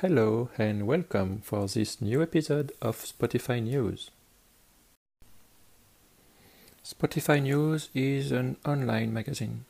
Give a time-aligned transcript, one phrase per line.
[0.00, 4.10] Hello and welcome for this new episode of Spotify News.
[6.84, 9.64] Spotify News is an online magazine.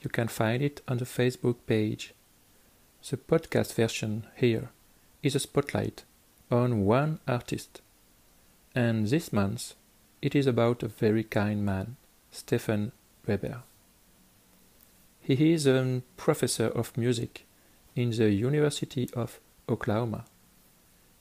[0.00, 2.14] You can find it on the Facebook page.
[3.06, 4.70] The podcast version here
[5.22, 6.04] is a spotlight
[6.50, 7.82] on one artist.
[8.74, 9.74] And this month
[10.22, 11.96] it is about a very kind man,
[12.30, 12.92] Stefan
[13.26, 13.64] Weber.
[15.20, 17.44] He is a professor of music
[17.94, 20.24] in the University of Oklahoma.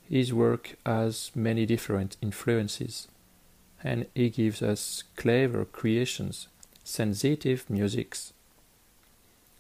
[0.09, 3.08] His work has many different influences,
[3.84, 6.48] and he gives us clever creations,
[6.84, 8.34] sensitive musics.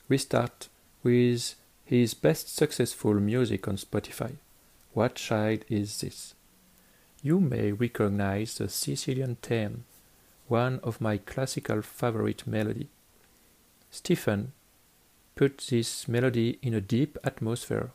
[0.09, 0.67] We start
[1.03, 1.55] with
[1.85, 4.35] his best successful music on Spotify.
[4.93, 6.33] What Child Is This?
[7.23, 9.85] You may recognize the Sicilian theme,
[10.47, 12.89] one of my classical favorite melody.
[13.89, 14.53] Stephen
[15.41, 17.89] put this melody in a deep atmosphere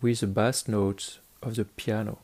[0.00, 2.20] with the bass notes of the piano.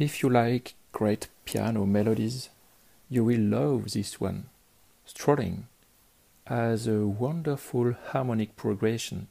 [0.00, 2.50] If you like great piano melodies,
[3.10, 4.44] you will love this one.
[5.04, 5.66] Strolling
[6.46, 9.26] has a wonderful harmonic progression.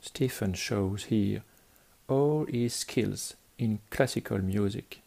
[0.00, 1.42] Stephen shows here
[2.08, 5.02] all his skills in classical music.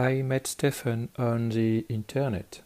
[0.00, 2.62] I met Stefan on the internet.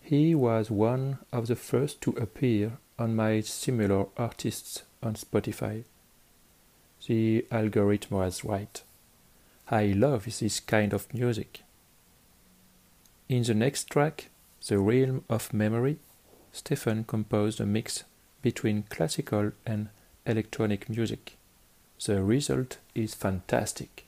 [0.00, 5.84] He was one of the first to appear on my similar artists on Spotify.
[7.06, 8.82] The algorithm was right.
[9.70, 11.60] I love this kind of music.
[13.28, 14.30] In the next track,
[14.66, 15.98] The Realm of Memory,
[16.52, 18.04] Stefan composed a mix
[18.40, 19.90] between classical and
[20.24, 21.36] electronic music.
[22.02, 24.06] The result is fantastic.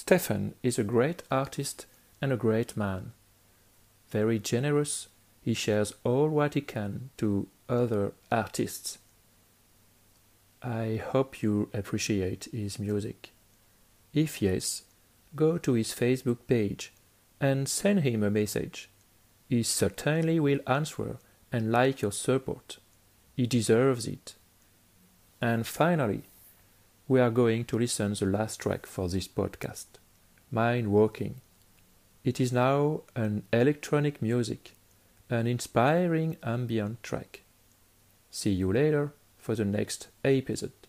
[0.00, 1.84] Stefan is a great artist
[2.22, 3.12] and a great man.
[4.08, 5.08] Very generous,
[5.42, 8.96] he shares all what he can to other artists.
[10.62, 13.32] I hope you appreciate his music.
[14.14, 14.84] If yes,
[15.36, 16.94] go to his Facebook page
[17.38, 18.88] and send him a message.
[19.50, 21.18] He certainly will answer
[21.52, 22.78] and like your support.
[23.36, 24.34] He deserves it.
[25.42, 26.22] And finally,
[27.10, 29.86] we are going to listen the last track for this podcast,
[30.52, 31.40] Mind Walking.
[32.22, 34.76] It is now an electronic music,
[35.28, 37.40] an inspiring ambient track.
[38.30, 40.79] See you later for the next episode.